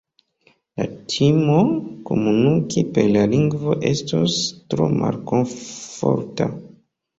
[0.79, 1.57] La timo
[2.09, 4.41] komuniki per la lingvo estos
[4.75, 6.53] tro malkomforta.